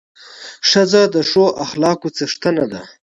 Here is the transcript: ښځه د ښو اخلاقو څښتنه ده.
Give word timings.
ښځه 0.69 1.01
د 1.13 1.15
ښو 1.29 1.45
اخلاقو 1.63 2.07
څښتنه 2.17 2.65
ده. 2.71 2.81